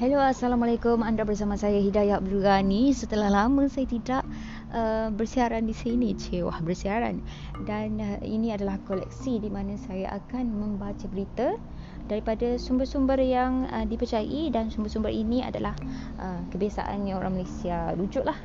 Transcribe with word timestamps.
Hello, 0.00 0.16
Assalamualaikum. 0.16 1.04
Anda 1.04 1.28
bersama 1.28 1.60
saya 1.60 1.76
Hidayah 1.76 2.24
Abdul 2.24 2.40
Ghani. 2.40 2.96
Setelah 2.96 3.28
lama 3.28 3.68
saya 3.68 3.84
tidak 3.84 4.24
uh, 4.72 5.12
bersiaran 5.12 5.68
di 5.68 5.76
sini. 5.76 6.16
Cik, 6.16 6.48
wah 6.48 6.56
bersiaran. 6.64 7.20
Dan 7.68 8.00
uh, 8.00 8.16
ini 8.24 8.48
adalah 8.48 8.80
koleksi 8.88 9.36
di 9.36 9.52
mana 9.52 9.76
saya 9.76 10.16
akan 10.16 10.56
membaca 10.56 11.04
berita 11.04 11.52
daripada 12.08 12.56
sumber-sumber 12.56 13.20
yang 13.20 13.68
uh, 13.68 13.84
dipercayai 13.84 14.48
dan 14.48 14.72
sumber-sumber 14.72 15.12
ini 15.12 15.44
adalah 15.44 15.76
uh, 16.16 16.40
kebiasaannya 16.48 17.12
orang 17.12 17.36
Malaysia. 17.36 17.92
Rujuklah. 17.92 18.40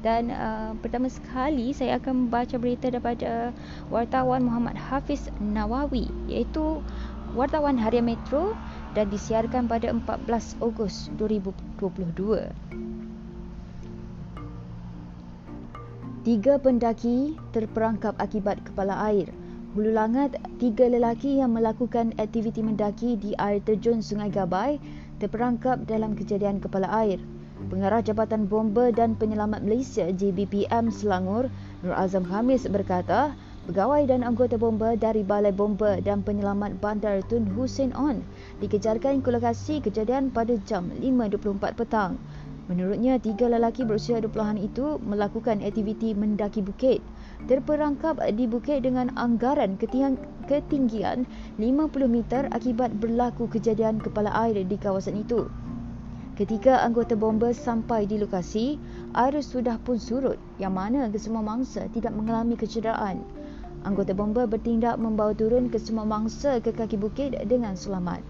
Dan 0.00 0.32
uh, 0.32 0.72
pertama 0.80 1.12
sekali 1.12 1.76
saya 1.76 2.00
akan 2.00 2.26
membaca 2.26 2.56
berita 2.56 2.88
daripada 2.88 3.52
wartawan 3.92 4.48
Muhammad 4.48 4.80
Hafiz 4.80 5.28
Nawawi 5.36 6.08
iaitu 6.24 6.80
wartawan 7.36 7.76
Harian 7.76 8.08
Metro 8.08 8.56
dan 8.96 9.12
disiarkan 9.12 9.68
pada 9.68 9.92
14 9.92 10.56
Ogos 10.64 11.12
2022. 11.20 12.48
Tiga 16.20 16.60
pendaki 16.60 17.32
terperangkap 17.56 18.12
akibat 18.20 18.60
kepala 18.60 18.92
air. 19.08 19.32
Hulu 19.72 19.94
Langat, 19.94 20.34
tiga 20.58 20.90
lelaki 20.90 21.38
yang 21.38 21.54
melakukan 21.54 22.12
aktiviti 22.18 22.60
mendaki 22.60 23.14
di 23.16 23.32
air 23.38 23.62
terjun 23.62 24.02
Sungai 24.02 24.28
Gabai 24.28 24.82
terperangkap 25.22 25.86
dalam 25.86 26.18
kejadian 26.18 26.58
kepala 26.58 26.90
air. 26.90 27.22
Pengarah 27.68 28.00
Jabatan 28.00 28.48
Bomba 28.48 28.88
dan 28.88 29.20
Penyelamat 29.20 29.60
Malaysia 29.60 30.08
JBPM 30.08 30.88
Selangor, 30.88 31.52
Nur 31.84 31.92
Azam 31.92 32.24
Khamis 32.24 32.64
berkata, 32.64 33.36
Pegawai 33.68 34.08
dan 34.08 34.24
anggota 34.24 34.56
bomba 34.56 34.96
dari 34.96 35.20
Balai 35.20 35.52
Bomba 35.52 36.00
dan 36.00 36.24
Penyelamat 36.24 36.80
Bandar 36.80 37.20
Tun 37.28 37.44
Hussein 37.52 37.92
On 37.92 38.24
dikejarkan 38.64 39.20
ke 39.20 39.28
lokasi 39.28 39.84
kejadian 39.84 40.32
pada 40.32 40.56
jam 40.64 40.88
5.24 40.96 41.76
petang. 41.76 42.16
Menurutnya, 42.72 43.20
tiga 43.20 43.50
lelaki 43.50 43.84
berusia 43.84 44.22
20-an 44.24 44.56
itu 44.56 44.96
melakukan 45.02 45.60
aktiviti 45.60 46.16
mendaki 46.16 46.64
bukit. 46.64 47.04
Terperangkap 47.44 48.22
di 48.32 48.48
bukit 48.48 48.86
dengan 48.86 49.12
anggaran 49.20 49.76
ketinggian 49.76 51.28
50 51.58 51.60
meter 52.08 52.48
akibat 52.54 52.96
berlaku 52.96 53.50
kejadian 53.52 54.00
kepala 54.00 54.32
air 54.48 54.64
di 54.64 54.76
kawasan 54.80 55.20
itu. 55.20 55.50
Ketika 56.40 56.80
anggota 56.80 57.12
bomba 57.20 57.52
sampai 57.52 58.08
di 58.08 58.16
lokasi, 58.16 58.80
air 59.12 59.36
sudah 59.44 59.76
pun 59.76 60.00
surut 60.00 60.40
yang 60.56 60.72
mana 60.72 61.12
kesemua 61.12 61.44
mangsa 61.44 61.84
tidak 61.92 62.16
mengalami 62.16 62.56
kecederaan. 62.56 63.20
Anggota 63.84 64.16
bomba 64.16 64.48
bertindak 64.48 64.96
membawa 64.96 65.36
turun 65.36 65.68
ke 65.68 65.76
semua 65.76 66.08
mangsa 66.08 66.56
ke 66.64 66.72
kaki 66.72 66.96
bukit 66.96 67.36
dengan 67.44 67.76
selamat. 67.76 68.24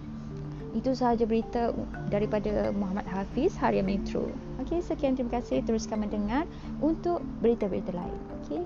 Itu 0.75 0.91
sahaja 0.91 1.23
berita 1.23 1.71
daripada 2.11 2.75
Muhammad 2.75 3.07
Hafiz 3.07 3.55
Harian 3.55 3.87
Metro. 3.87 4.27
Okey, 4.59 4.83
sekian 4.83 5.15
terima 5.15 5.39
kasih 5.39 5.63
teruskan 5.63 6.03
mendengar 6.03 6.43
untuk 6.83 7.23
berita-berita 7.39 7.95
lain. 7.95 8.19
Okey. 8.43 8.59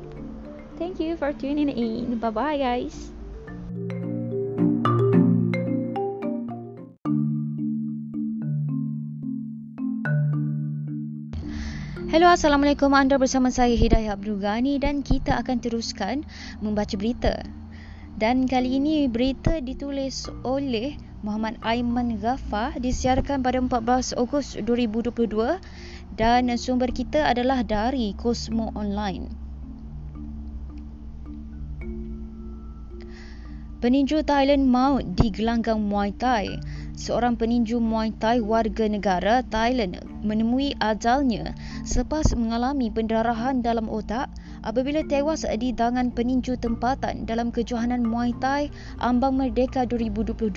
Thank 0.81 0.97
you 0.97 1.13
for 1.21 1.29
tuning 1.37 1.69
in. 1.69 2.17
Bye 2.17 2.33
bye 2.33 2.57
guys. 2.57 3.14
Hello, 12.15 12.31
Assalamualaikum. 12.31 12.95
Anda 12.95 13.19
bersama 13.19 13.51
saya 13.51 13.75
Hidayah 13.75 14.15
Abdul 14.15 14.39
Ghani 14.39 14.79
dan 14.79 15.03
kita 15.03 15.35
akan 15.35 15.59
teruskan 15.59 16.23
membaca 16.63 16.95
berita. 16.95 17.43
Dan 18.15 18.47
kali 18.47 18.79
ini 18.79 19.11
berita 19.11 19.59
ditulis 19.59 20.23
oleh 20.47 20.95
Muhammad 21.27 21.59
Aiman 21.59 22.15
Ghaffar 22.15 22.79
disiarkan 22.79 23.43
pada 23.43 23.59
14 23.59 24.15
Ogos 24.15 24.55
2022 24.55 25.59
dan 26.15 26.47
sumber 26.55 26.87
kita 26.95 27.27
adalah 27.27 27.67
dari 27.67 28.15
Cosmo 28.15 28.71
Online. 28.79 29.27
Peninju 33.83 34.23
Thailand 34.23 34.71
maut 34.71 35.03
di 35.19 35.35
gelanggang 35.35 35.83
Muay 35.83 36.15
Thai 36.15 36.47
seorang 36.95 37.35
peninju 37.35 37.77
Muay 37.83 38.15
Thai 38.15 38.39
warga 38.39 38.87
negara 38.87 39.43
Thailand 39.51 39.99
menemui 40.23 40.79
ajalnya 40.79 41.51
selepas 41.83 42.31
mengalami 42.39 42.87
pendarahan 42.87 43.59
dalam 43.59 43.91
otak 43.91 44.31
apabila 44.63 45.03
tewas 45.05 45.43
di 45.59 45.75
tangan 45.75 46.09
peninju 46.15 46.55
tempatan 46.57 47.27
dalam 47.27 47.51
kejohanan 47.51 48.01
Muay 48.01 48.31
Thai 48.39 48.71
Ambang 49.03 49.35
Merdeka 49.35 49.83
2022 49.85 50.55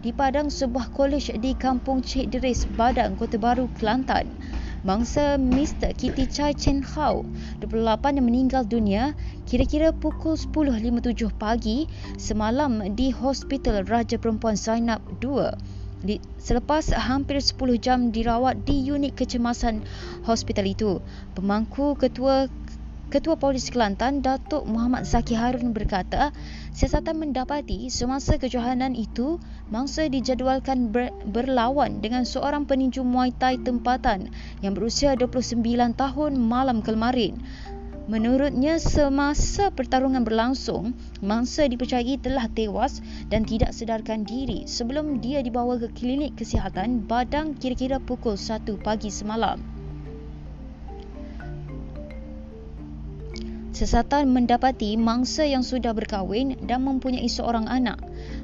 di 0.00 0.10
padang 0.14 0.48
sebuah 0.48 0.94
kolej 0.94 1.34
di 1.42 1.52
Kampung 1.58 2.00
Cik 2.00 2.30
Deris, 2.32 2.64
Badang, 2.78 3.18
Kota 3.18 3.36
Baru, 3.36 3.66
Kelantan. 3.76 4.30
Mangsa 4.82 5.38
Mr. 5.38 5.94
Kitty 5.94 6.26
Chai 6.26 6.58
Chen 6.58 6.82
Hao, 6.82 7.22
28 7.62 8.18
yang 8.18 8.26
meninggal 8.26 8.66
dunia 8.66 9.14
kira-kira 9.46 9.94
pukul 9.94 10.34
10.57 10.34 11.30
pagi 11.38 11.86
semalam 12.18 12.82
di 12.98 13.14
Hospital 13.14 13.86
Raja 13.86 14.18
Perempuan 14.18 14.58
Zainab 14.58 14.98
2 15.22 15.22
di, 15.22 15.71
selepas 16.38 16.90
hampir 16.94 17.38
10 17.38 17.58
jam 17.78 17.98
dirawat 18.10 18.66
di 18.66 18.82
unit 18.86 19.14
kecemasan 19.14 19.86
hospital 20.26 20.66
itu. 20.66 20.98
Pemangku 21.34 21.94
Ketua 21.94 22.50
Ketua 23.12 23.36
Polis 23.36 23.68
Kelantan 23.68 24.24
Datuk 24.24 24.64
Muhammad 24.64 25.04
Zaki 25.04 25.36
Harun 25.36 25.76
berkata, 25.76 26.32
siasatan 26.72 27.20
mendapati 27.20 27.92
semasa 27.92 28.40
kejohanan 28.40 28.96
itu 28.96 29.36
mangsa 29.68 30.08
dijadualkan 30.08 30.88
ber, 30.88 31.12
berlawan 31.28 32.00
dengan 32.00 32.24
seorang 32.24 32.64
peninju 32.64 33.04
Muay 33.04 33.28
Thai 33.36 33.60
tempatan 33.60 34.32
yang 34.64 34.72
berusia 34.72 35.12
29 35.12 35.60
tahun 35.92 36.40
malam 36.40 36.80
kemarin. 36.80 37.36
Menurutnya 38.12 38.76
semasa 38.76 39.72
pertarungan 39.72 40.20
berlangsung, 40.20 40.92
mangsa 41.24 41.64
dipercayai 41.64 42.20
telah 42.20 42.44
tewas 42.52 43.00
dan 43.32 43.40
tidak 43.48 43.72
sedarkan 43.72 44.28
diri 44.28 44.68
sebelum 44.68 45.24
dia 45.24 45.40
dibawa 45.40 45.80
ke 45.80 45.88
klinik 45.96 46.36
kesihatan 46.36 47.08
Badang 47.08 47.56
kira-kira 47.56 47.96
pukul 47.96 48.36
1 48.36 48.68
pagi 48.84 49.08
semalam. 49.08 49.64
Sesatan 53.72 54.28
mendapati 54.28 55.00
mangsa 55.00 55.48
yang 55.48 55.64
sudah 55.64 55.96
berkahwin 55.96 56.60
dan 56.68 56.84
mempunyai 56.84 57.32
seorang 57.32 57.64
anak. 57.64 57.96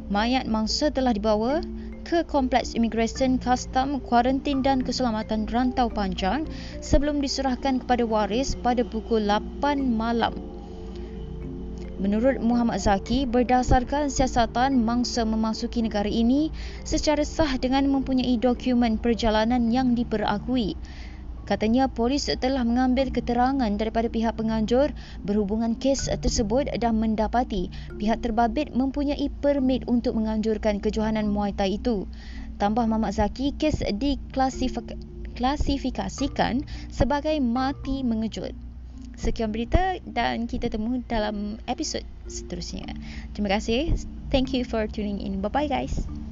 Mayat 0.09 0.49
mangsa 0.49 0.89
telah 0.89 1.13
dibawa 1.13 1.61
ke 2.09 2.25
Kompleks 2.25 2.73
Imigresen 2.73 3.37
Custom, 3.37 4.01
Kuarantin 4.01 4.65
dan 4.65 4.81
Keselamatan 4.81 5.45
Rantau 5.45 5.93
Panjang 5.93 6.49
sebelum 6.81 7.21
diserahkan 7.21 7.85
kepada 7.85 8.09
waris 8.09 8.57
pada 8.57 8.81
pukul 8.81 9.29
8 9.29 9.77
malam. 9.77 10.33
Menurut 12.01 12.41
Muhammad 12.41 12.81
Zaki, 12.81 13.29
berdasarkan 13.29 14.09
siasatan 14.09 14.81
mangsa 14.81 15.29
memasuki 15.29 15.85
negara 15.85 16.09
ini 16.09 16.49
secara 16.81 17.29
sah 17.29 17.61
dengan 17.61 17.85
mempunyai 17.93 18.41
dokumen 18.41 18.97
perjalanan 18.97 19.69
yang 19.69 19.93
diperakui. 19.93 20.81
Katanya 21.49 21.89
polis 21.89 22.29
telah 22.29 22.61
mengambil 22.61 23.09
keterangan 23.09 23.73
daripada 23.73 24.13
pihak 24.13 24.37
penganjur 24.37 24.93
berhubungan 25.25 25.81
kes 25.81 26.13
tersebut 26.21 26.69
dan 26.77 27.01
mendapati 27.01 27.73
pihak 27.97 28.21
terbabit 28.21 28.77
mempunyai 28.77 29.33
permit 29.41 29.89
untuk 29.89 30.21
menganjurkan 30.21 30.85
kejohanan 30.85 31.33
Muay 31.33 31.57
Thai 31.57 31.81
itu. 31.81 32.05
Tambah 32.61 32.85
Mamat 32.85 33.17
Zaki, 33.17 33.57
kes 33.57 33.81
diklasifikasikan 33.81 36.69
sebagai 36.93 37.41
mati 37.41 38.05
mengejut. 38.05 38.53
Sekian 39.17 39.49
berita 39.49 39.97
dan 40.05 40.45
kita 40.45 40.69
temu 40.69 41.01
dalam 41.09 41.57
episod 41.65 42.05
seterusnya. 42.29 42.93
Terima 43.33 43.57
kasih. 43.57 43.97
Thank 44.29 44.53
you 44.53 44.69
for 44.69 44.85
tuning 44.85 45.25
in. 45.25 45.41
Bye-bye 45.41 45.73
guys. 45.73 46.28